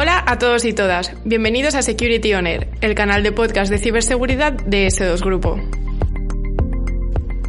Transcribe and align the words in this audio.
Hola 0.00 0.22
a 0.28 0.38
todos 0.38 0.64
y 0.64 0.72
todas, 0.72 1.12
bienvenidos 1.24 1.74
a 1.74 1.82
Security 1.82 2.32
On 2.34 2.46
Air, 2.46 2.68
el 2.82 2.94
canal 2.94 3.24
de 3.24 3.32
podcast 3.32 3.68
de 3.68 3.78
ciberseguridad 3.78 4.52
de 4.52 4.86
S2 4.86 5.20
Grupo. 5.24 5.58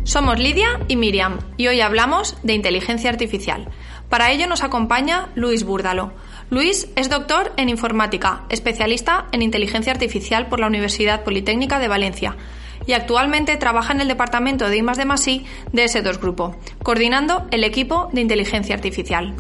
Somos 0.04 0.40
Lidia 0.40 0.80
y 0.88 0.96
Miriam 0.96 1.38
y 1.58 1.68
hoy 1.68 1.82
hablamos 1.82 2.38
de 2.42 2.54
inteligencia 2.54 3.12
artificial. 3.12 3.70
Para 4.10 4.32
ello 4.32 4.48
nos 4.48 4.64
acompaña 4.64 5.30
Luis 5.36 5.64
Búrdalo. 5.64 6.12
Luis 6.50 6.90
es 6.96 7.08
doctor 7.08 7.54
en 7.56 7.70
informática, 7.70 8.46
especialista 8.50 9.28
en 9.32 9.44
inteligencia 9.44 9.94
artificial 9.94 10.48
por 10.48 10.60
la 10.60 10.66
Universidad 10.66 11.24
Politécnica 11.24 11.78
de 11.78 11.88
Valencia 11.88 12.36
y 12.88 12.94
actualmente 12.94 13.58
trabaja 13.58 13.94
en 13.94 14.02
el 14.02 14.08
departamento 14.08 14.68
de 14.70 14.78
I+D+I 14.78 15.46
de 15.72 15.86
S2 15.86 16.20
Grupo, 16.20 16.56
coordinando 16.82 17.46
el 17.52 17.64
equipo 17.64 18.10
de 18.12 18.22
inteligencia 18.22 18.74
artificial. 18.74 19.36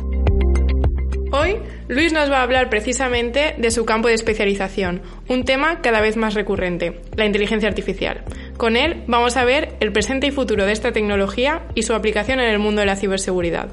Hoy, 1.31 1.57
Luis 1.87 2.11
nos 2.11 2.31
va 2.31 2.39
a 2.39 2.43
hablar 2.43 2.69
precisamente 2.71 3.53
de 3.55 3.69
su 3.69 3.85
campo 3.85 4.07
de 4.07 4.15
especialización, 4.15 5.03
un 5.27 5.45
tema 5.45 5.79
cada 5.81 6.01
vez 6.01 6.17
más 6.17 6.33
recurrente, 6.33 7.01
la 7.15 7.25
inteligencia 7.25 7.69
artificial. 7.69 8.23
Con 8.57 8.75
él 8.75 9.03
vamos 9.05 9.37
a 9.37 9.45
ver 9.45 9.75
el 9.79 9.91
presente 9.91 10.25
y 10.25 10.31
futuro 10.31 10.65
de 10.65 10.71
esta 10.71 10.91
tecnología 10.91 11.67
y 11.75 11.83
su 11.83 11.93
aplicación 11.93 12.39
en 12.39 12.49
el 12.49 12.57
mundo 12.57 12.79
de 12.79 12.87
la 12.87 12.95
ciberseguridad. 12.95 13.69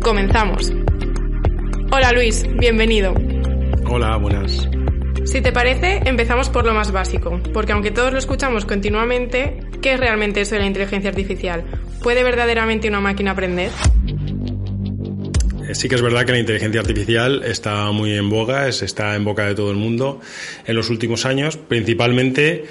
Comenzamos. 0.00 0.72
Hola 1.92 2.12
Luis, 2.12 2.46
bienvenido. 2.58 3.12
Hola, 3.86 4.16
buenas. 4.16 4.66
Si 5.26 5.42
te 5.42 5.52
parece, 5.52 6.00
empezamos 6.06 6.48
por 6.48 6.64
lo 6.64 6.72
más 6.72 6.90
básico, 6.90 7.38
porque 7.52 7.72
aunque 7.72 7.90
todos 7.90 8.12
lo 8.12 8.18
escuchamos 8.18 8.64
continuamente, 8.64 9.60
¿qué 9.82 9.94
es 9.94 10.00
realmente 10.00 10.40
eso 10.40 10.54
de 10.54 10.62
la 10.62 10.66
inteligencia 10.66 11.10
artificial? 11.10 11.64
¿Puede 12.02 12.22
verdaderamente 12.22 12.88
una 12.88 13.00
máquina 13.00 13.32
aprender? 13.32 13.70
Sí 15.72 15.88
que 15.88 15.94
es 15.94 16.02
verdad 16.02 16.26
que 16.26 16.32
la 16.32 16.38
inteligencia 16.38 16.80
artificial 16.80 17.42
está 17.44 17.90
muy 17.90 18.12
en 18.12 18.28
boga, 18.28 18.68
está 18.68 19.16
en 19.16 19.24
boca 19.24 19.46
de 19.46 19.54
todo 19.54 19.70
el 19.70 19.76
mundo 19.76 20.20
en 20.66 20.76
los 20.76 20.90
últimos 20.90 21.24
años, 21.24 21.56
principalmente 21.56 22.64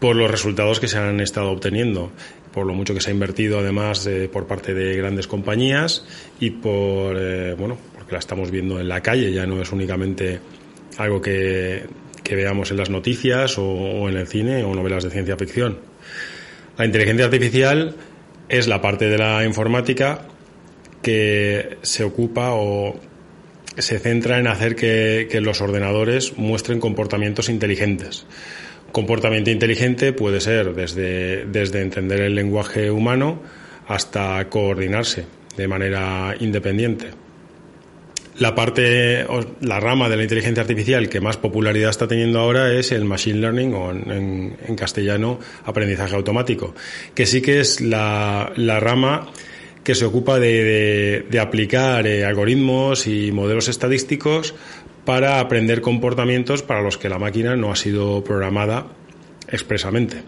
por 0.00 0.16
los 0.16 0.30
resultados 0.30 0.80
que 0.80 0.88
se 0.88 0.98
han 0.98 1.20
estado 1.20 1.50
obteniendo, 1.50 2.10
por 2.52 2.66
lo 2.66 2.74
mucho 2.74 2.94
que 2.94 3.00
se 3.00 3.10
ha 3.10 3.14
invertido 3.14 3.60
además 3.60 4.04
eh, 4.06 4.28
por 4.32 4.48
parte 4.48 4.74
de 4.74 4.96
grandes 4.96 5.28
compañías 5.28 6.04
y 6.40 6.50
por, 6.50 7.16
eh, 7.16 7.54
bueno, 7.56 7.78
porque 7.94 8.12
la 8.12 8.18
estamos 8.18 8.50
viendo 8.50 8.80
en 8.80 8.88
la 8.88 9.00
calle, 9.00 9.32
ya 9.32 9.46
no 9.46 9.62
es 9.62 9.70
únicamente 9.70 10.40
algo 10.98 11.20
que, 11.20 11.84
que 12.24 12.34
veamos 12.34 12.72
en 12.72 12.78
las 12.78 12.90
noticias 12.90 13.56
o, 13.58 13.64
o 13.64 14.08
en 14.08 14.16
el 14.16 14.26
cine 14.26 14.64
o 14.64 14.74
novelas 14.74 15.04
de 15.04 15.10
ciencia 15.10 15.36
ficción. 15.36 15.78
La 16.76 16.86
inteligencia 16.86 17.26
artificial 17.26 17.94
es 18.48 18.66
la 18.66 18.80
parte 18.80 19.08
de 19.08 19.18
la 19.18 19.44
informática 19.44 20.26
que 21.02 21.78
se 21.82 22.04
ocupa 22.04 22.50
o 22.52 22.98
se 23.76 23.98
centra 23.98 24.38
en 24.38 24.46
hacer 24.46 24.76
que, 24.76 25.40
los 25.42 25.60
ordenadores 25.60 26.36
muestren 26.36 26.80
comportamientos 26.80 27.48
inteligentes. 27.48 28.26
Comportamiento 28.92 29.50
inteligente 29.50 30.12
puede 30.12 30.40
ser 30.40 30.74
desde, 30.74 31.46
desde 31.46 31.80
entender 31.80 32.20
el 32.20 32.34
lenguaje 32.34 32.90
humano 32.90 33.40
hasta 33.88 34.48
coordinarse 34.48 35.24
de 35.56 35.68
manera 35.68 36.34
independiente. 36.38 37.06
La 38.38 38.54
parte, 38.54 39.26
la 39.60 39.78
rama 39.78 40.08
de 40.08 40.16
la 40.16 40.22
inteligencia 40.22 40.62
artificial 40.62 41.08
que 41.08 41.20
más 41.20 41.36
popularidad 41.36 41.90
está 41.90 42.08
teniendo 42.08 42.40
ahora 42.40 42.72
es 42.72 42.90
el 42.90 43.04
machine 43.04 43.40
learning 43.40 43.74
o 43.74 43.90
en, 43.90 44.10
en, 44.10 44.56
en 44.66 44.76
castellano 44.76 45.38
aprendizaje 45.64 46.14
automático, 46.14 46.74
que 47.14 47.26
sí 47.26 47.42
que 47.42 47.60
es 47.60 47.80
la, 47.80 48.52
la 48.56 48.80
rama 48.80 49.30
que 49.84 49.94
se 49.94 50.04
ocupa 50.04 50.38
de, 50.38 51.26
aplicar 51.40 52.06
eh, 52.06 52.24
algoritmos 52.24 53.06
y 53.06 53.32
modelos 53.32 53.68
estadísticos 53.68 54.54
para 55.04 55.40
aprender 55.40 55.80
comportamientos 55.80 56.62
para 56.62 56.82
los 56.82 56.98
que 56.98 57.08
la 57.08 57.18
máquina 57.18 57.56
no 57.56 57.72
ha 57.72 57.76
sido 57.76 58.22
programada 58.22 58.86
expresamente. 59.48 60.22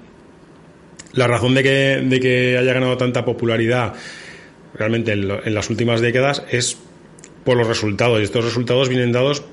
La 1.13 1.29
razón 1.29 1.55
de 1.55 1.63
que, 1.63 2.03
de 2.05 2.21
que 2.21 2.59
haya 2.59 2.73
ganado 2.73 2.97
tanta 2.97 3.25
popularidad 3.25 3.95
realmente 4.75 5.13
en, 5.13 5.55
las 5.55 5.71
últimas 5.71 6.01
décadas 6.01 6.43
es 6.51 6.77
por 7.45 7.57
los 7.57 7.69
resultados 7.69 8.21
y 8.21 8.25
estos 8.25 8.45
resultados 8.45 8.89
vienen 8.89 9.13
dados 9.13 9.45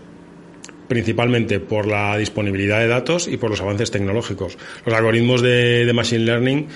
principalmente 0.87 1.59
por 1.59 1.85
la 1.85 2.17
disponibilidad 2.17 2.79
de 2.79 2.87
datos 2.87 3.27
y 3.27 3.37
por 3.37 3.51
los 3.51 3.61
avances 3.61 3.91
tecnológicos. 3.91 4.57
Los 4.85 4.95
algoritmos 4.95 5.41
de 5.41 5.89
Machine 5.93 6.25
Learning 6.25 6.67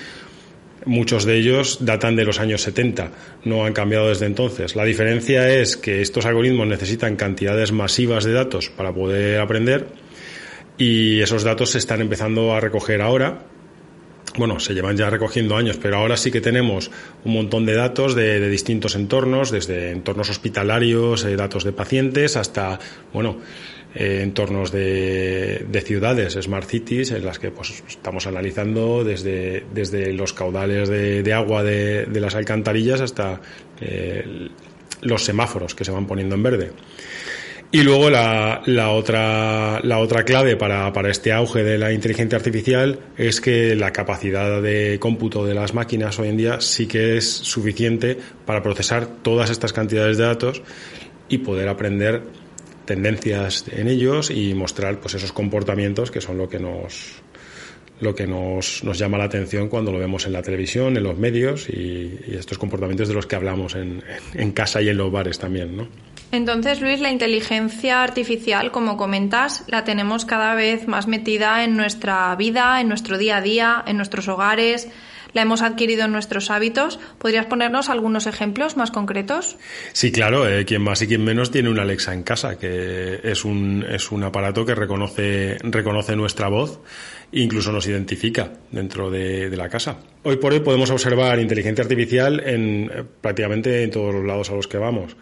Muchos 0.86 1.24
de 1.24 1.36
ellos 1.36 1.78
datan 1.80 2.14
de 2.14 2.24
los 2.24 2.38
años 2.38 2.62
70, 2.62 3.10
no 3.44 3.64
han 3.64 3.72
cambiado 3.72 4.08
desde 4.08 4.26
entonces. 4.26 4.76
La 4.76 4.84
diferencia 4.84 5.52
es 5.52 5.76
que 5.76 6.00
estos 6.00 6.26
algoritmos 6.26 6.68
necesitan 6.68 7.16
cantidades 7.16 7.72
masivas 7.72 8.22
de 8.22 8.32
datos 8.32 8.70
para 8.70 8.94
poder 8.94 9.40
aprender 9.40 9.88
y 10.78 11.20
esos 11.20 11.42
datos 11.42 11.70
se 11.70 11.78
están 11.78 12.00
empezando 12.00 12.54
a 12.54 12.60
recoger 12.60 13.02
ahora. 13.02 13.42
Bueno, 14.38 14.60
se 14.60 14.74
llevan 14.74 14.96
ya 14.96 15.10
recogiendo 15.10 15.56
años, 15.56 15.76
pero 15.80 15.96
ahora 15.96 16.16
sí 16.16 16.30
que 16.30 16.40
tenemos 16.40 16.90
un 17.24 17.32
montón 17.32 17.66
de 17.66 17.74
datos 17.74 18.14
de, 18.14 18.48
distintos 18.48 18.94
entornos, 18.94 19.50
desde 19.50 19.90
entornos 19.90 20.30
hospitalarios, 20.30 21.24
eh, 21.24 21.34
datos 21.34 21.64
de 21.64 21.72
pacientes, 21.72 22.36
hasta, 22.36 22.78
bueno, 23.12 23.38
eh, 23.94 24.20
entornos 24.22 24.72
de, 24.72 25.64
de, 25.68 25.80
ciudades, 25.80 26.34
smart 26.34 26.68
cities, 26.68 27.12
en 27.12 27.24
las 27.24 27.38
que 27.38 27.50
pues, 27.50 27.82
estamos 27.88 28.26
analizando 28.26 29.04
desde, 29.04 29.64
desde 29.72 30.12
los 30.12 30.32
caudales 30.32 30.88
de, 30.88 31.32
agua 31.32 31.62
de, 31.62 32.06
las 32.12 32.34
alcantarillas 32.34 33.00
hasta 33.00 33.40
eh, 33.80 34.48
los 35.02 35.24
semáforos 35.24 35.74
que 35.74 35.84
se 35.84 35.92
van 35.92 36.06
poniendo 36.06 36.34
en 36.34 36.42
verde. 36.42 36.72
Y 37.72 37.82
luego 37.82 38.10
la, 38.10 38.62
la, 38.66 38.90
otra, 38.90 39.80
la 39.82 39.98
otra 39.98 40.24
clave 40.24 40.56
para, 40.56 40.92
para 40.92 41.10
este 41.10 41.32
auge 41.32 41.64
de 41.64 41.78
la 41.78 41.92
inteligencia 41.92 42.36
artificial 42.36 43.00
es 43.16 43.40
que 43.40 43.74
la 43.74 43.92
capacidad 43.92 44.62
de 44.62 44.98
cómputo 45.00 45.44
de 45.44 45.54
las 45.54 45.74
máquinas 45.74 46.18
hoy 46.18 46.28
en 46.28 46.36
día 46.36 46.60
sí 46.60 46.86
que 46.86 47.16
es 47.16 47.28
suficiente 47.28 48.18
para 48.44 48.62
procesar 48.62 49.06
todas 49.22 49.50
estas 49.50 49.72
cantidades 49.72 50.16
de 50.16 50.24
datos 50.24 50.62
y 51.28 51.38
poder 51.38 51.68
aprender 51.68 52.22
tendencias 52.86 53.64
en 53.70 53.88
ellos 53.88 54.30
y 54.30 54.54
mostrar 54.54 55.00
pues 55.00 55.14
esos 55.14 55.32
comportamientos 55.32 56.10
que 56.10 56.20
son 56.20 56.38
lo 56.38 56.48
que 56.48 56.58
nos 56.58 57.22
lo 58.00 58.14
que 58.14 58.26
nos, 58.26 58.84
nos 58.84 58.98
llama 58.98 59.16
la 59.18 59.24
atención 59.24 59.68
cuando 59.68 59.90
lo 59.90 59.98
vemos 59.98 60.26
en 60.26 60.32
la 60.32 60.42
televisión, 60.42 60.96
en 60.96 61.02
los 61.02 61.16
medios 61.16 61.68
y, 61.68 62.18
y 62.26 62.36
estos 62.38 62.58
comportamientos 62.58 63.08
de 63.08 63.14
los 63.14 63.26
que 63.26 63.36
hablamos 63.36 63.74
en, 63.74 64.02
en, 64.34 64.52
casa 64.52 64.82
y 64.82 64.90
en 64.90 64.98
los 64.98 65.10
bares 65.10 65.38
también, 65.38 65.76
¿no? 65.76 65.88
Entonces, 66.32 66.80
Luis, 66.80 67.00
la 67.00 67.10
inteligencia 67.10 68.02
artificial, 68.02 68.72
como 68.72 68.96
comentas, 68.96 69.64
la 69.68 69.84
tenemos 69.84 70.24
cada 70.24 70.54
vez 70.54 70.88
más 70.88 71.06
metida 71.06 71.64
en 71.64 71.76
nuestra 71.76 72.34
vida, 72.36 72.80
en 72.80 72.88
nuestro 72.88 73.16
día 73.16 73.38
a 73.38 73.40
día, 73.40 73.84
en 73.86 73.96
nuestros 73.96 74.28
hogares 74.28 74.88
la 75.36 75.42
hemos 75.42 75.60
adquirido 75.60 76.06
en 76.06 76.12
nuestros 76.12 76.50
hábitos. 76.50 76.98
¿Podrías 77.18 77.44
ponernos 77.44 77.90
algunos 77.90 78.26
ejemplos 78.26 78.78
más 78.78 78.90
concretos? 78.90 79.58
Sí, 79.92 80.10
claro. 80.10 80.48
Eh, 80.48 80.64
quien 80.64 80.80
más 80.80 81.02
y 81.02 81.06
quien 81.06 81.22
menos 81.22 81.50
tiene 81.50 81.68
una 81.68 81.82
Alexa 81.82 82.14
en 82.14 82.22
casa, 82.22 82.58
que 82.58 83.20
es 83.22 83.44
un, 83.44 83.84
es 83.86 84.10
un 84.10 84.24
aparato 84.24 84.64
que 84.64 84.74
reconoce, 84.74 85.58
reconoce 85.62 86.16
nuestra 86.16 86.48
voz 86.48 86.80
incluso 87.32 87.72
nos 87.72 87.86
identifica 87.88 88.52
dentro 88.70 89.10
de, 89.10 89.50
de, 89.50 89.56
la 89.56 89.68
casa. 89.68 89.98
Hoy 90.22 90.36
por 90.36 90.52
hoy 90.52 90.60
podemos 90.60 90.90
observar 90.90 91.40
inteligencia 91.40 91.82
artificial 91.82 92.40
en 92.46 92.90
eh, 92.94 93.04
prácticamente 93.20 93.82
en 93.82 93.90
todos 93.90 94.14
los 94.14 94.24
lados 94.24 94.48
a 94.50 94.54
los 94.54 94.68
que 94.68 94.78
vamos 94.78 95.16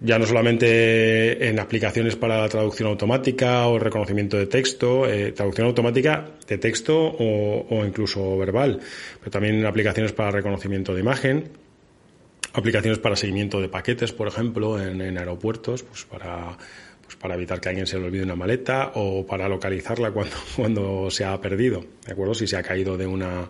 ya 0.00 0.18
no 0.18 0.26
solamente 0.26 1.48
en 1.48 1.58
aplicaciones 1.58 2.16
para 2.16 2.40
la 2.40 2.48
traducción 2.48 2.88
automática 2.88 3.66
o 3.66 3.78
reconocimiento 3.78 4.36
de 4.36 4.46
texto, 4.46 5.08
eh, 5.08 5.32
traducción 5.32 5.66
automática 5.66 6.32
de 6.46 6.58
texto 6.58 6.98
o, 6.98 7.66
o, 7.70 7.84
incluso 7.84 8.36
verbal, 8.36 8.80
pero 9.20 9.30
también 9.30 9.56
en 9.56 9.66
aplicaciones 9.66 10.12
para 10.12 10.30
reconocimiento 10.30 10.94
de 10.94 11.00
imagen, 11.00 11.50
aplicaciones 12.52 12.98
para 12.98 13.16
seguimiento 13.16 13.60
de 13.60 13.68
paquetes, 13.68 14.12
por 14.12 14.28
ejemplo, 14.28 14.80
en, 14.80 15.16
aeropuertos, 15.16 15.82
pues 15.82 16.04
para, 16.04 16.56
pues 17.02 17.16
para 17.16 17.34
evitar 17.34 17.60
que 17.60 17.70
alguien 17.70 17.86
se 17.86 17.98
le 17.98 18.04
olvide 18.04 18.22
una 18.22 18.36
maleta 18.36 18.92
o 18.96 19.26
para 19.26 19.48
localizarla 19.48 20.10
cuando, 20.10 20.36
cuando 20.56 21.10
se 21.10 21.24
ha 21.24 21.40
perdido, 21.40 21.84
¿de 22.04 22.12
acuerdo? 22.12 22.34
Si 22.34 22.46
se 22.46 22.58
ha 22.58 22.62
caído 22.62 22.98
de 22.98 23.06
una, 23.06 23.48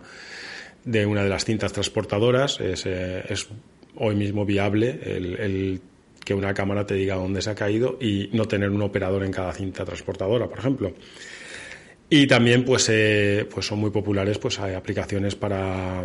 de 0.85 1.05
una 1.05 1.23
de 1.23 1.29
las 1.29 1.43
cintas 1.43 1.73
transportadoras, 1.73 2.61
es, 2.61 2.85
eh, 2.85 3.23
es 3.27 3.49
hoy 3.95 4.15
mismo 4.15 4.45
viable 4.45 4.99
el 5.03 5.81
que 6.27 6.33
una 6.33 6.53
cámara 6.53 6.85
te 6.85 6.93
diga 6.93 7.15
dónde 7.15 7.41
se 7.41 7.49
ha 7.49 7.55
caído 7.55 7.97
y 8.01 8.29
no 8.33 8.49
tener 8.49 8.69
un 8.69 8.81
operador 8.81 9.23
en 9.23 9.31
cada 9.31 9.53
cinta 9.53 9.85
transportadora, 9.85 10.49
por 10.49 10.59
ejemplo. 10.59 10.91
Y 12.09 12.27
también 12.27 12.65
pues, 12.65 12.89
eh, 12.89 13.47
pues 13.49 13.65
son 13.65 13.79
muy 13.79 13.91
populares 13.91 14.37
pues 14.37 14.59
hay 14.59 14.73
aplicaciones 14.73 15.35
para, 15.35 16.03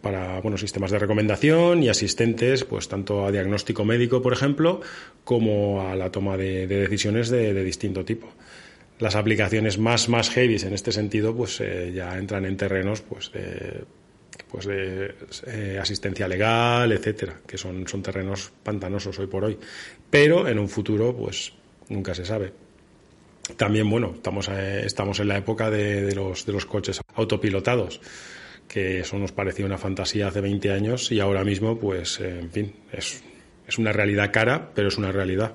para 0.00 0.40
bueno, 0.40 0.56
sistemas 0.56 0.90
de 0.90 0.98
recomendación 0.98 1.82
y 1.82 1.90
asistentes, 1.90 2.64
pues 2.64 2.88
tanto 2.88 3.26
a 3.26 3.30
diagnóstico 3.30 3.84
médico, 3.84 4.22
por 4.22 4.32
ejemplo, 4.32 4.80
como 5.22 5.86
a 5.86 5.94
la 5.94 6.10
toma 6.10 6.38
de, 6.38 6.66
decisiones 6.66 7.28
de, 7.28 7.52
distinto 7.62 8.06
tipo. 8.06 8.30
Las 8.98 9.16
aplicaciones 9.16 9.76
más, 9.76 10.08
más 10.08 10.30
heavy 10.30 10.56
en 10.62 10.72
este 10.72 10.92
sentido, 10.92 11.36
pues 11.36 11.60
eh, 11.60 11.92
ya 11.94 12.16
entran 12.16 12.46
en 12.46 12.56
terrenos 12.56 13.02
pues 13.02 13.32
de, 13.32 13.84
pues 14.50 14.66
de 14.66 15.14
eh, 15.46 15.78
asistencia 15.80 16.28
legal, 16.28 16.90
etcétera, 16.92 17.40
que 17.46 17.58
son, 17.58 17.86
son 17.86 18.02
terrenos 18.02 18.52
pantanosos 18.62 19.18
hoy 19.18 19.26
por 19.26 19.44
hoy. 19.44 19.58
Pero 20.10 20.48
en 20.48 20.58
un 20.58 20.68
futuro, 20.68 21.14
pues 21.14 21.52
nunca 21.88 22.14
se 22.14 22.24
sabe. 22.24 22.52
También, 23.56 23.88
bueno, 23.88 24.12
estamos, 24.16 24.48
eh, 24.48 24.82
estamos 24.84 25.20
en 25.20 25.28
la 25.28 25.38
época 25.38 25.70
de, 25.70 26.14
los, 26.14 26.44
de 26.44 26.52
los 26.52 26.66
coches 26.66 27.00
autopilotados 27.14 28.00
que 28.68 29.00
eso 29.00 29.18
nos 29.18 29.32
parecía 29.32 29.64
una 29.64 29.78
fantasía 29.78 30.28
hace 30.28 30.42
20 30.42 30.70
años 30.72 31.10
y 31.10 31.20
ahora 31.20 31.42
mismo, 31.42 31.78
pues, 31.78 32.20
eh, 32.20 32.38
en 32.38 32.50
fin, 32.50 32.74
es, 32.92 33.24
es, 33.66 33.78
una 33.78 33.92
realidad 33.92 34.30
cara, 34.30 34.72
pero 34.74 34.88
es 34.88 34.98
una 34.98 35.10
realidad. 35.10 35.54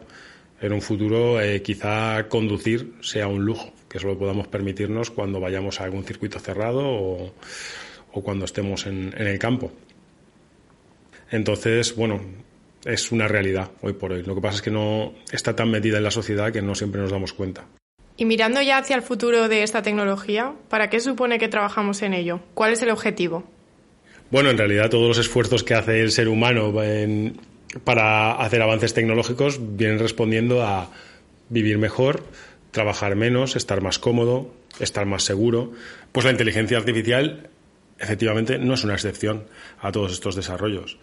En 0.60 0.74
un 0.74 0.82
futuro, 0.82 1.38
quizá 1.62 2.28
conducir 2.28 2.94
sea 3.02 3.28
un 3.28 3.46
lujo, 3.46 3.72
que 3.88 4.00
solo 4.00 4.18
podamos 4.18 4.48
permitirnos 4.48 5.12
cuando 5.12 5.40
vayamos 5.40 5.80
a 5.80 5.84
algún 5.84 6.04
circuito 6.04 6.40
cerrado 6.40 6.82
o, 6.84 7.34
o 8.14 8.24
cuando 8.24 8.46
estemos 8.46 8.86
en, 8.86 9.14
en 9.18 9.28
el 9.28 9.40
campo. 9.40 9.72
Entonces, 11.32 11.96
bueno, 11.96 12.22
es 12.86 13.12
una 13.12 13.28
realidad 13.28 13.72
hoy 13.82 13.94
por 13.94 14.12
hoy. 14.12 14.24
Lo 14.24 14.36
que 14.36 14.42
pasa 14.42 14.58
es 14.58 14.62
que 14.62 14.72
no 14.72 15.14
está 15.32 15.56
tan 15.56 15.70
metida 15.70 15.98
en 15.98 16.04
la 16.04 16.12
sociedad 16.12 16.52
que 16.52 16.62
no 16.62 16.76
siempre 16.76 17.02
nos 17.02 17.12
damos 17.12 17.34
cuenta. 17.34 17.66
Y 18.16 18.26
mirando 18.26 18.62
ya 18.62 18.78
hacia 18.78 18.96
el 18.96 19.02
futuro 19.02 19.50
de 19.50 19.64
esta 19.64 19.82
tecnología, 19.82 20.54
¿para 20.70 20.90
qué 20.90 21.00
supone 21.00 21.40
que 21.40 21.48
trabajamos 21.48 22.02
en 22.04 22.14
ello? 22.14 22.42
¿Cuál 22.54 22.74
es 22.74 22.82
el 22.82 22.92
objetivo? 22.92 23.44
Bueno, 24.30 24.50
en 24.50 24.58
realidad 24.58 24.90
todos 24.90 25.08
los 25.08 25.18
esfuerzos 25.18 25.64
que 25.64 25.74
hace 25.74 26.02
el 26.02 26.12
ser 26.12 26.28
humano 26.28 26.74
para 27.84 28.34
hacer 28.34 28.62
avances 28.62 28.94
tecnológicos 28.94 29.60
vienen 29.76 30.00
respondiendo 30.00 30.64
a 30.64 30.92
vivir 31.50 31.78
mejor, 31.78 32.24
trabajar 32.72 33.16
menos, 33.16 33.56
estar 33.56 33.82
más 33.82 33.98
cómodo, 33.98 34.54
estar 34.80 35.06
más 35.06 35.24
seguro. 35.24 35.72
Pues 36.12 36.26
la 36.26 36.32
inteligencia 36.32 36.78
artificial 36.78 37.50
efectivamente 38.00 38.58
no 38.58 38.74
es 38.74 38.84
una 38.84 38.94
excepción 38.94 39.46
a 39.80 39.92
todos 39.92 40.12
estos 40.12 40.36
desarrollos. 40.36 40.98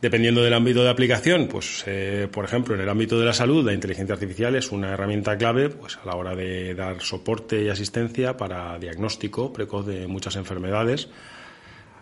Dependiendo 0.00 0.42
del 0.42 0.52
ámbito 0.52 0.84
de 0.84 0.90
aplicación, 0.90 1.48
pues 1.48 1.84
eh, 1.86 2.28
por 2.30 2.44
ejemplo 2.44 2.74
en 2.74 2.80
el 2.82 2.88
ámbito 2.88 3.18
de 3.18 3.24
la 3.24 3.32
salud, 3.32 3.64
la 3.64 3.72
inteligencia 3.72 4.14
artificial 4.14 4.54
es 4.54 4.70
una 4.70 4.92
herramienta 4.92 5.38
clave 5.38 5.70
pues, 5.70 5.96
a 5.96 6.06
la 6.06 6.14
hora 6.16 6.34
de 6.34 6.74
dar 6.74 7.00
soporte 7.00 7.62
y 7.62 7.70
asistencia 7.70 8.36
para 8.36 8.78
diagnóstico 8.78 9.52
precoz 9.52 9.86
de 9.86 10.06
muchas 10.06 10.36
enfermedades. 10.36 11.08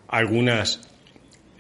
Algunas 0.08 0.80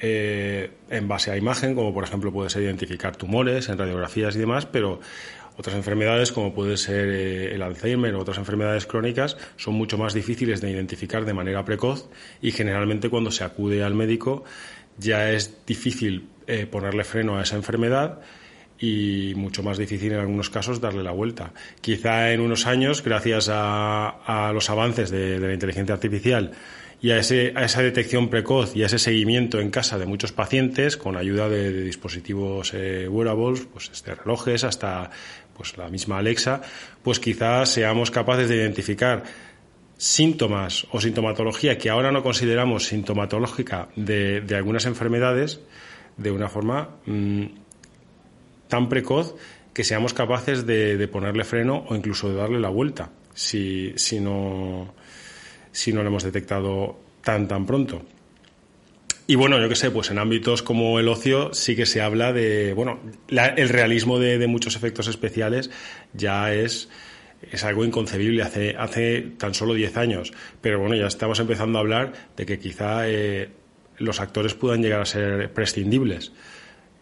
eh, 0.00 0.72
en 0.90 1.06
base 1.06 1.30
a 1.30 1.36
imagen, 1.36 1.76
como 1.76 1.94
por 1.94 2.02
ejemplo 2.02 2.32
puede 2.32 2.50
ser 2.50 2.62
identificar 2.62 3.14
tumores 3.14 3.68
en 3.68 3.78
radiografías 3.78 4.34
y 4.34 4.40
demás, 4.40 4.66
pero 4.66 4.98
otras 5.56 5.76
enfermedades, 5.76 6.32
como 6.32 6.54
puede 6.54 6.76
ser 6.76 7.08
eh, 7.08 7.54
el 7.54 7.62
Alzheimer 7.62 8.14
o 8.14 8.20
otras 8.20 8.38
enfermedades 8.38 8.86
crónicas, 8.86 9.36
son 9.56 9.74
mucho 9.74 9.98
más 9.98 10.14
difíciles 10.14 10.60
de 10.60 10.70
identificar 10.70 11.24
de 11.24 11.34
manera 11.34 11.64
precoz 11.64 12.08
y 12.40 12.52
generalmente 12.52 13.10
cuando 13.10 13.30
se 13.30 13.44
acude 13.44 13.82
al 13.82 13.94
médico 13.94 14.44
ya 14.98 15.30
es 15.30 15.64
difícil 15.66 16.28
eh, 16.46 16.66
ponerle 16.66 17.04
freno 17.04 17.38
a 17.38 17.42
esa 17.42 17.56
enfermedad 17.56 18.20
y 18.78 19.34
mucho 19.36 19.62
más 19.62 19.78
difícil 19.78 20.12
en 20.12 20.18
algunos 20.18 20.50
casos 20.50 20.80
darle 20.80 21.04
la 21.04 21.12
vuelta. 21.12 21.52
Quizá 21.80 22.32
en 22.32 22.40
unos 22.40 22.66
años, 22.66 23.02
gracias 23.04 23.48
a, 23.50 24.50
los 24.52 24.68
avances 24.70 25.10
de, 25.10 25.38
la 25.38 25.52
inteligencia 25.52 25.94
artificial 25.94 26.50
y 27.02 27.10
a, 27.10 27.18
esa 27.18 27.82
detección 27.82 28.28
precoz 28.28 28.76
y 28.76 28.84
a 28.84 28.86
ese 28.86 29.00
seguimiento 29.00 29.58
en 29.58 29.70
casa 29.70 29.98
de 29.98 30.06
muchos 30.06 30.30
pacientes 30.30 30.96
con 30.96 31.16
ayuda 31.16 31.48
de, 31.48 31.82
dispositivos 31.82 32.72
eh, 32.74 33.08
wearables, 33.08 33.66
pues 33.72 33.90
desde 33.90 34.14
relojes 34.14 34.62
hasta 34.62 35.10
pues 35.52 35.76
la 35.76 35.88
misma 35.88 36.18
Alexa, 36.18 36.62
pues 37.02 37.18
quizás 37.18 37.70
seamos 37.70 38.12
capaces 38.12 38.48
de 38.48 38.56
identificar 38.56 39.24
síntomas 39.96 40.86
o 40.92 41.00
sintomatología 41.00 41.76
que 41.76 41.90
ahora 41.90 42.12
no 42.12 42.22
consideramos 42.22 42.86
sintomatológica 42.86 43.88
de, 43.96 44.44
algunas 44.54 44.86
enfermedades 44.86 45.60
de 46.16 46.30
una 46.30 46.48
forma 46.48 46.96
mm, 47.06 47.44
tan 48.68 48.88
precoz 48.88 49.34
que 49.74 49.82
seamos 49.82 50.14
capaces 50.14 50.66
de, 50.66 51.08
ponerle 51.08 51.42
freno 51.44 51.84
o 51.88 51.96
incluso 51.96 52.28
de 52.28 52.36
darle 52.36 52.60
la 52.60 52.68
vuelta 52.68 53.10
si, 53.34 53.92
si, 53.96 54.20
no, 54.20 54.94
si 55.72 55.92
no 55.92 56.02
lo 56.02 56.08
hemos 56.08 56.22
detectado 56.22 57.00
tan 57.22 57.48
tan 57.48 57.66
pronto. 57.66 58.02
Y 59.26 59.36
bueno, 59.36 59.60
yo 59.60 59.68
qué 59.68 59.76
sé, 59.76 59.90
pues 59.90 60.10
en 60.10 60.18
ámbitos 60.18 60.62
como 60.62 60.98
el 60.98 61.08
ocio 61.08 61.54
sí 61.54 61.76
que 61.76 61.86
se 61.86 62.00
habla 62.00 62.32
de, 62.32 62.72
bueno, 62.74 62.98
el 63.28 63.68
realismo 63.68 64.18
de, 64.18 64.36
de 64.36 64.46
muchos 64.46 64.76
efectos 64.76 65.06
especiales 65.08 65.70
ya 66.12 66.52
es 66.52 66.88
es 67.50 67.64
algo 67.64 67.84
inconcebible 67.84 68.42
hace, 68.42 68.76
hace 68.76 69.22
tan 69.38 69.54
solo 69.54 69.74
10 69.74 69.96
años. 69.96 70.32
Pero 70.60 70.78
bueno, 70.78 70.94
ya 70.94 71.06
estamos 71.06 71.40
empezando 71.40 71.78
a 71.78 71.80
hablar 71.80 72.12
de 72.36 72.46
que 72.46 72.58
quizá 72.58 73.08
eh, 73.08 73.50
los 73.98 74.20
actores 74.20 74.54
puedan 74.54 74.82
llegar 74.82 75.00
a 75.00 75.06
ser 75.06 75.52
prescindibles. 75.52 76.32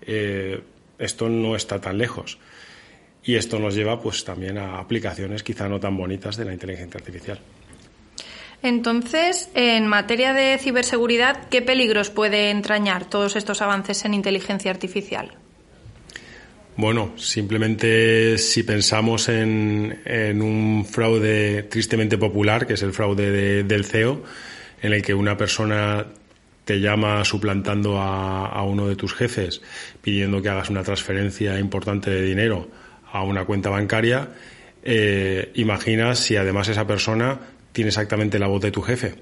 Eh, 0.03 0.63
esto 0.99 1.29
no 1.29 1.57
está 1.57 1.81
tan 1.81 1.99
lejos. 1.99 2.39
Y 3.23 3.35
esto 3.35 3.59
nos 3.59 3.75
lleva 3.75 4.01
pues 4.01 4.25
también 4.25 4.57
a 4.57 4.79
aplicaciones 4.79 5.43
quizá 5.43 5.69
no 5.69 5.79
tan 5.79 5.97
bonitas 5.97 6.37
de 6.37 6.47
la 6.47 6.55
inteligencia 6.55 6.99
artificial. 6.99 7.39
Entonces, 8.63 9.51
en 9.55 9.87
materia 9.87 10.35
de 10.35 10.59
ciberseguridad, 10.59 11.49
¿qué 11.49 11.63
peligros 11.63 12.11
puede 12.11 12.51
entrañar 12.51 13.07
todos 13.07 13.37
estos 13.37 13.63
avances 13.63 14.05
en 14.05 14.13
inteligencia 14.13 14.71
artificial? 14.71 15.33
Bueno, 16.77 17.13
simplemente 17.17 18.39
si 18.39 18.63
pensamos 18.63 19.29
en, 19.29 20.41
un 20.41 20.87
fraude 20.87 21.65
tristemente 21.65 22.17
popular, 22.17 22.67
que 22.67 22.75
es 22.75 22.83
el 22.83 22.93
fraude 22.93 23.65
del 23.65 23.85
CEO, 23.85 24.23
en 24.83 24.93
el 24.93 25.03
que 25.03 25.15
una 25.15 25.37
persona 25.37 26.07
te 26.65 26.81
llama 26.81 27.25
suplantando 27.25 27.99
a, 27.99 28.63
uno 28.63 28.89
de 28.89 28.97
tus 28.97 29.15
jefes, 29.15 29.61
pidiendo 30.01 30.41
que 30.41 30.49
hagas 30.49 30.71
una 30.71 30.83
transferencia 30.83 31.59
importante 31.59 32.11
de 32.11 32.23
dinero 32.23 32.71
a 33.13 33.25
una 33.25 33.45
cuenta 33.45 33.71
bancaria, 33.71 34.29
eh, 34.83 35.51
imagina 35.57 36.15
si 36.15 36.37
además 36.37 36.69
esa 36.69 36.87
persona 36.87 37.41
tiene 37.73 37.89
exactamente 37.89 38.39
la 38.39 38.47
voz 38.47 38.63
de 38.63 38.71
tu 38.71 38.83
jefe. 38.83 39.15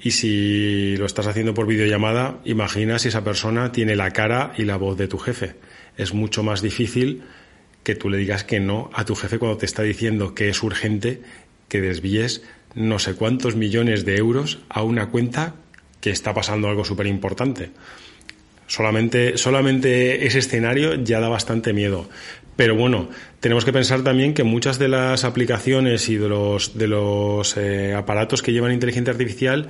Y 0.00 0.10
si 0.10 0.96
lo 0.96 1.06
estás 1.06 1.26
haciendo 1.26 1.54
por 1.54 1.66
videollamada, 1.66 2.40
imagina 2.44 2.98
si 2.98 3.08
esa 3.08 3.24
persona 3.24 3.72
tiene 3.72 3.96
la 3.96 4.10
cara 4.10 4.52
y 4.56 4.64
la 4.64 4.76
voz 4.76 4.98
de 4.98 5.08
tu 5.08 5.18
jefe 5.18 5.54
es 5.96 6.12
mucho 6.12 6.42
más 6.42 6.62
difícil 6.62 7.22
que 7.82 7.94
tú 7.94 8.08
le 8.08 8.18
digas 8.18 8.44
que 8.44 8.60
no 8.60 8.90
a 8.92 9.04
tu 9.04 9.14
jefe 9.14 9.38
cuando 9.38 9.58
te 9.58 9.66
está 9.66 9.82
diciendo 9.82 10.34
que 10.34 10.48
es 10.48 10.62
urgente 10.62 11.22
que 11.68 11.80
desvíes 11.80 12.42
no 12.74 12.98
sé 12.98 13.14
cuántos 13.14 13.56
millones 13.56 14.04
de 14.04 14.16
euros 14.16 14.60
a 14.68 14.82
una 14.82 15.08
cuenta 15.10 15.54
que 16.00 16.10
está 16.10 16.34
pasando 16.34 16.68
algo 16.68 16.84
súper 16.84 17.06
importante. 17.06 17.70
Solamente, 18.66 19.36
solamente 19.36 20.26
ese 20.26 20.38
escenario 20.38 20.94
ya 20.94 21.20
da 21.20 21.28
bastante 21.28 21.72
miedo. 21.72 22.08
Pero 22.56 22.76
bueno, 22.76 23.08
tenemos 23.40 23.64
que 23.64 23.72
pensar 23.72 24.02
también 24.02 24.32
que 24.32 24.44
muchas 24.44 24.78
de 24.78 24.88
las 24.88 25.24
aplicaciones 25.24 26.08
y 26.08 26.16
de 26.16 26.28
los, 26.28 26.78
de 26.78 26.86
los 26.86 27.56
eh, 27.56 27.94
aparatos 27.94 28.42
que 28.42 28.52
llevan 28.52 28.72
inteligencia 28.72 29.12
artificial 29.12 29.68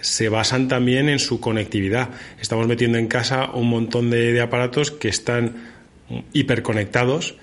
se 0.00 0.28
basan 0.28 0.68
también 0.68 1.08
en 1.08 1.18
su 1.18 1.40
conectividad. 1.40 2.10
Estamos 2.40 2.66
metiendo 2.66 2.98
en 2.98 3.08
casa 3.08 3.50
un 3.52 3.68
montón 3.68 4.10
de, 4.10 4.40
aparatos 4.40 4.90
que 4.90 5.08
están 5.08 5.70
hiperconectados 6.32 7.36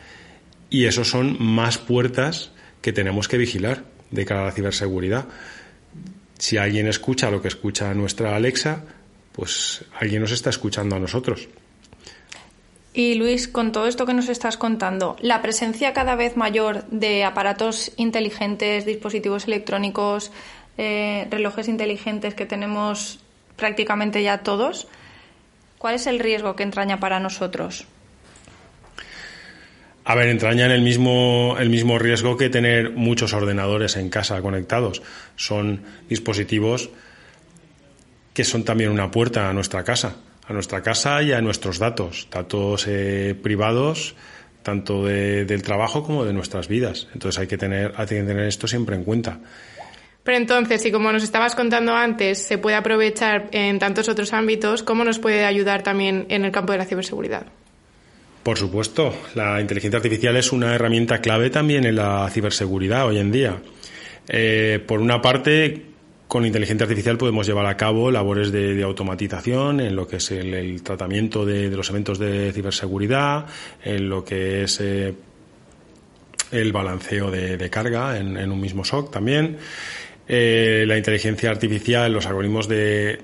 y 0.70 0.86
esos 0.86 1.10
son 1.10 1.38
más 1.40 1.78
puertas 1.78 2.52
que 2.82 2.94
tenemos 2.94 3.28
que 3.28 3.38
vigilar 3.38 3.86
de 4.12 4.26
cara 4.26 4.42
a 4.42 4.46
la 4.46 4.52
ciberseguridad. 4.52 5.28
Si 6.38 6.58
alguien 6.58 6.88
escucha 6.88 7.32
lo 7.32 7.42
que 7.42 7.48
escucha 7.48 7.94
nuestra 7.94 8.36
Alexa, 8.36 8.84
pues 9.34 9.86
alguien 10.00 10.22
nos 10.22 10.32
está 10.32 10.50
escuchando 10.50 10.96
a 10.96 11.00
nosotros. 11.00 11.48
Y 12.94 13.16
Luis, 13.16 13.48
con 13.48 13.72
todo 13.72 13.88
esto 13.88 14.06
que 14.06 14.14
nos 14.14 14.30
estás 14.30 14.58
contando, 14.58 15.16
la 15.22 15.42
presencia 15.42 15.94
cada 15.94 16.16
vez 16.16 16.36
mayor 16.36 16.86
de 16.90 17.24
aparatos 17.24 17.92
inteligentes, 17.98 18.86
dispositivos 18.86 19.46
electrónicos, 19.48 20.32
eh, 20.78 21.28
relojes 21.30 21.68
inteligentes 21.68 22.34
que 22.34 22.46
tenemos 22.46 23.20
prácticamente 23.56 24.24
ya 24.24 24.40
todos, 24.40 24.88
¿cuál 25.78 25.96
es 25.96 26.08
el 26.08 26.20
riesgo 26.20 26.56
que 26.56 26.64
entraña 26.64 27.00
para 27.00 27.20
nosotros? 27.20 27.86
A 30.06 30.16
ver, 30.16 30.30
entrañan 30.30 30.72
el 30.72 30.82
mismo, 30.82 31.58
el 31.60 31.70
mismo 31.70 32.00
riesgo 32.00 32.36
que 32.36 32.50
tener 32.50 32.90
muchos 32.92 33.34
ordenadores 33.34 33.96
en 33.96 34.10
casa 34.10 34.42
conectados. 34.42 35.04
Son 35.36 35.84
dispositivos 36.10 36.90
que 38.40 38.46
son 38.46 38.64
también 38.64 38.90
una 38.90 39.12
puerta 39.12 39.50
a 39.50 39.54
nuestra 39.54 39.84
casa. 39.84 40.16
a 40.48 40.54
nuestra 40.54 40.82
casa 40.82 41.22
y 41.22 41.34
a 41.34 41.42
nuestros 41.42 41.78
datos, 41.78 42.30
datos 42.32 42.86
eh, 42.88 43.36
privados 43.44 44.16
tanto 44.64 45.04
del 45.06 45.62
trabajo 45.62 46.04
como 46.04 46.24
de 46.24 46.32
nuestras 46.32 46.70
vidas. 46.70 47.10
Entonces 47.14 47.38
hay 47.38 47.48
que 47.48 47.58
tener, 47.58 47.94
hay 47.98 48.08
que 48.08 48.24
tener 48.24 48.46
esto 48.46 48.66
siempre 48.66 48.96
en 48.96 49.04
cuenta. 49.04 49.40
Pero 50.24 50.38
entonces, 50.38 50.82
si 50.82 50.90
como 50.90 51.12
nos 51.12 51.24
estabas 51.24 51.54
contando 51.54 51.94
antes, 51.94 52.42
se 52.42 52.58
puede 52.58 52.78
aprovechar 52.78 53.50
en 53.52 53.78
tantos 53.78 54.08
otros 54.08 54.32
ámbitos, 54.32 54.84
¿cómo 54.84 55.04
nos 55.04 55.20
puede 55.20 55.44
ayudar 55.44 55.84
también 55.84 56.26
en 56.30 56.46
el 56.46 56.52
campo 56.54 56.72
de 56.72 56.78
la 56.78 56.86
ciberseguridad? 56.86 57.46
Por 58.42 58.58
supuesto, 58.58 59.14
la 59.36 59.60
inteligencia 59.60 59.98
artificial 59.98 60.38
es 60.38 60.54
una 60.54 60.74
herramienta 60.74 61.20
clave 61.20 61.50
también 61.50 61.86
en 61.86 61.98
la 61.98 62.30
ciberseguridad 62.32 63.06
hoy 63.06 63.20
en 63.20 63.34
día. 63.34 63.58
Eh, 64.30 64.82
por 64.88 65.02
una 65.02 65.22
parte, 65.22 65.90
con 66.30 66.46
inteligencia 66.46 66.84
artificial 66.84 67.18
podemos 67.18 67.48
llevar 67.48 67.66
a 67.66 67.76
cabo 67.76 68.12
labores 68.12 68.52
de, 68.52 68.84
automatización 68.84 69.80
en 69.80 69.96
lo 69.96 70.08
que 70.08 70.18
es 70.18 70.30
el, 70.30 70.84
tratamiento 70.84 71.44
de, 71.44 71.72
los 71.72 71.90
eventos 71.90 72.20
de 72.20 72.54
ciberseguridad, 72.54 73.48
en 73.84 74.10
lo 74.10 74.24
que 74.24 74.62
es 74.62 74.80
eh, 74.80 75.16
el 76.52 76.72
balanceo 76.72 77.32
de, 77.32 77.70
carga 77.72 78.16
en, 78.20 78.52
un 78.52 78.62
mismo 78.62 78.86
SOC 78.86 79.12
también. 79.12 79.58
Eh, 80.28 80.86
la 80.88 81.00
inteligencia 81.00 81.50
artificial, 81.50 82.14
los 82.14 82.28
algoritmos 82.28 82.68
de, 82.68 83.24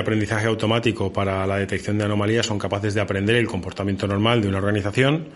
aprendizaje 0.00 0.46
automático 0.46 1.12
para 1.12 1.46
la 1.46 1.58
detección 1.58 1.98
de 1.98 2.04
anomalías 2.04 2.46
son 2.46 2.58
capaces 2.58 2.94
de 2.94 3.02
aprender 3.02 3.36
el 3.36 3.48
comportamiento 3.48 4.06
normal 4.06 4.40
de 4.40 4.48
una 4.48 4.58
organización 4.58 5.28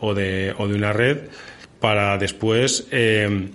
o 0.00 0.14
de, 0.14 0.52
una 0.58 0.92
red 0.92 1.28
para 1.78 2.18
después 2.18 2.88
eh, 2.90 3.50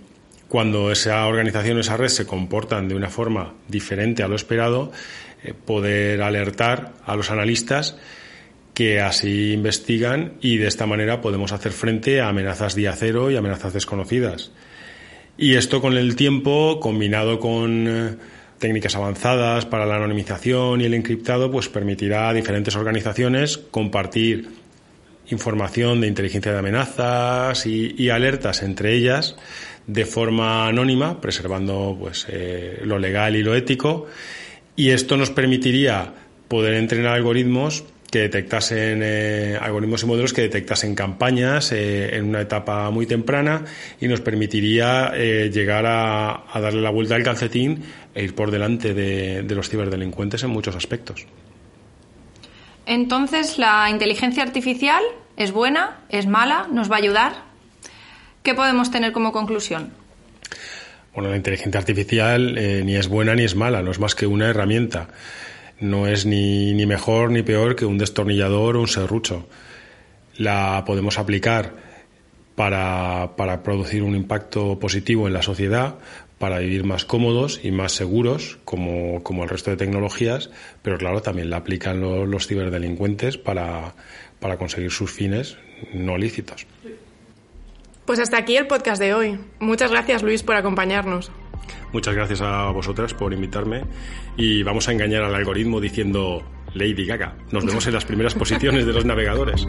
cuando 0.51 0.91
esa 0.91 1.25
organización 1.27 1.79
esa 1.79 1.95
red 1.95 2.09
se 2.09 2.25
comportan 2.25 2.89
de 2.89 2.93
una 2.93 3.09
forma 3.09 3.53
diferente 3.69 4.21
a 4.21 4.27
lo 4.27 4.35
esperado, 4.35 4.91
eh, 5.45 5.53
poder 5.53 6.21
alertar 6.21 6.91
a 7.05 7.15
los 7.15 7.31
analistas 7.31 7.95
que 8.73 8.99
así 8.99 9.53
investigan 9.53 10.33
y 10.41 10.57
de 10.57 10.67
esta 10.67 10.85
manera 10.85 11.21
podemos 11.21 11.53
hacer 11.53 11.71
frente 11.71 12.19
a 12.19 12.27
amenazas 12.27 12.75
día 12.75 12.93
cero 12.97 13.31
y 13.31 13.37
amenazas 13.37 13.71
desconocidas. 13.71 14.51
Y 15.37 15.55
esto 15.55 15.79
con 15.79 15.95
el 15.95 16.17
tiempo, 16.17 16.81
combinado 16.81 17.39
con 17.39 17.87
eh, 17.87 18.15
técnicas 18.59 18.97
avanzadas 18.97 19.65
para 19.65 19.85
la 19.85 19.95
anonimización 19.95 20.81
y 20.81 20.83
el 20.83 20.95
encriptado, 20.95 21.49
pues 21.49 21.69
permitirá 21.69 22.27
a 22.27 22.33
diferentes 22.33 22.75
organizaciones 22.75 23.57
compartir 23.57 24.49
información 25.29 26.01
de 26.01 26.07
inteligencia 26.07 26.51
de 26.51 26.59
amenazas 26.59 27.65
y 27.65 28.09
alertas 28.09 28.63
entre 28.63 28.95
ellas 28.95 29.37
de 29.87 30.05
forma 30.05 30.67
anónima, 30.67 31.19
preservando 31.19 31.97
pues, 31.99 32.25
eh, 32.29 32.81
lo 32.83 32.99
legal 32.99 33.35
y 33.35 33.43
lo 33.43 33.55
ético. 33.55 34.07
Y 34.75 34.89
esto 34.89 35.17
nos 35.17 35.29
permitiría 35.29 36.13
poder 36.47 36.75
entrenar 36.75 37.15
algoritmos 37.15 37.83
que 38.09 38.19
detectasen 38.19 39.01
eh, 39.03 39.57
algoritmos 39.59 40.03
y 40.03 40.05
modelos 40.05 40.33
que 40.33 40.41
detectasen 40.41 40.95
campañas 40.95 41.71
eh, 41.71 42.17
en 42.17 42.25
una 42.25 42.41
etapa 42.41 42.89
muy 42.91 43.05
temprana 43.05 43.63
y 44.01 44.07
nos 44.07 44.19
permitiría 44.19 45.13
llegar 45.15 45.85
a, 45.87 46.43
darle 46.59 46.81
la 46.81 46.89
vuelta 46.89 47.15
al 47.15 47.23
calcetín 47.23 47.83
e 48.13 48.23
ir 48.23 48.35
por 48.35 48.51
delante 48.51 48.93
de, 48.93 49.43
de 49.43 49.55
los 49.55 49.69
ciberdelincuentes 49.69 50.43
en 50.43 50.49
muchos 50.49 50.75
aspectos. 50.75 51.25
Entonces, 52.85 53.57
¿la 53.57 53.89
inteligencia 53.89 54.43
artificial 54.43 55.01
es 55.37 55.53
buena? 55.53 56.01
¿Es 56.09 56.27
mala? 56.27 56.67
¿Nos 56.71 56.91
va 56.91 56.95
a 56.95 56.99
ayudar? 56.99 57.50
¿Qué 58.43 58.53
podemos 58.55 58.89
tener 58.91 59.11
como 59.11 59.31
conclusión? 59.31 59.91
Bueno, 61.13 61.29
la 61.29 61.35
inteligencia 61.35 61.79
artificial 61.79 62.57
eh, 62.57 62.83
ni 62.83 62.95
es 62.95 63.07
buena 63.07 63.35
ni 63.35 63.43
es 63.43 63.55
mala, 63.55 63.81
no 63.81 63.91
es 63.91 63.99
más 63.99 64.15
que 64.15 64.25
una 64.25 64.49
herramienta. 64.49 65.09
No 65.79 66.07
es 66.07 66.25
ni, 66.25 66.73
ni 66.73 66.85
mejor 66.85 67.31
ni 67.31 67.43
peor 67.43 67.75
que 67.75 67.85
un 67.85 67.97
destornillador 67.97 68.77
o 68.77 68.81
un 68.81 68.87
serrucho. 68.87 69.47
La 70.37 70.83
podemos 70.85 71.17
aplicar 71.17 71.73
para, 72.55 73.31
para 73.35 73.63
producir 73.63 74.03
un 74.03 74.15
impacto 74.15 74.79
positivo 74.79 75.27
en 75.27 75.33
la 75.33 75.41
sociedad, 75.41 75.95
para 76.37 76.59
vivir 76.59 76.83
más 76.83 77.05
cómodos 77.05 77.59
y 77.63 77.71
más 77.71 77.91
seguros, 77.91 78.57
como, 78.65 79.21
como 79.23 79.43
el 79.43 79.49
resto 79.49 79.69
de 79.69 79.77
tecnologías, 79.77 80.49
pero 80.81 80.97
claro, 80.97 81.21
también 81.21 81.49
la 81.49 81.57
aplican 81.57 81.99
los, 81.99 82.27
los 82.27 82.47
ciberdelincuentes 82.47 83.37
para, 83.37 83.93
para 84.39 84.57
conseguir 84.57 84.91
sus 84.91 85.11
fines 85.11 85.57
no 85.93 86.17
lícitos. 86.17 86.65
Pues 88.11 88.19
hasta 88.19 88.39
aquí 88.39 88.57
el 88.57 88.67
podcast 88.67 89.01
de 89.01 89.13
hoy. 89.13 89.39
Muchas 89.61 89.89
gracias 89.89 90.21
Luis 90.21 90.43
por 90.43 90.57
acompañarnos. 90.57 91.31
Muchas 91.93 92.13
gracias 92.13 92.41
a 92.41 92.69
vosotras 92.71 93.13
por 93.13 93.31
invitarme 93.31 93.85
y 94.35 94.63
vamos 94.63 94.89
a 94.89 94.91
engañar 94.91 95.23
al 95.23 95.33
algoritmo 95.33 95.79
diciendo 95.79 96.43
Lady 96.73 97.05
Gaga. 97.05 97.37
Nos 97.53 97.65
vemos 97.65 97.87
en 97.87 97.93
las 97.93 98.03
primeras 98.03 98.35
posiciones 98.35 98.85
de 98.85 98.91
los 98.91 99.05
navegadores. 99.05 99.65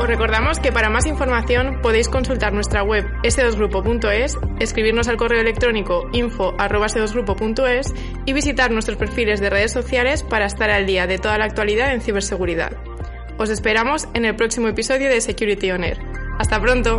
Os 0.00 0.06
recordamos 0.08 0.58
que 0.58 0.72
para 0.72 0.90
más 0.90 1.06
información 1.06 1.80
podéis 1.80 2.08
consultar 2.08 2.52
nuestra 2.52 2.82
web 2.82 3.04
s2grupo.es, 3.22 4.36
escribirnos 4.58 5.06
al 5.06 5.16
correo 5.16 5.40
electrónico 5.42 6.08
info.s2grupo.es 6.12 7.94
y 8.24 8.32
visitar 8.32 8.72
nuestros 8.72 8.96
perfiles 8.96 9.38
de 9.38 9.48
redes 9.48 9.70
sociales 9.70 10.24
para 10.24 10.46
estar 10.46 10.70
al 10.70 10.86
día 10.86 11.06
de 11.06 11.18
toda 11.18 11.38
la 11.38 11.44
actualidad 11.44 11.94
en 11.94 12.00
ciberseguridad. 12.00 12.72
Os 13.38 13.50
esperamos 13.50 14.08
en 14.14 14.24
el 14.24 14.34
próximo 14.34 14.68
episodio 14.68 15.08
de 15.08 15.20
Security 15.20 15.70
On 15.70 15.84
Air. 15.84 15.98
¡Hasta 16.38 16.60
pronto! 16.60 16.98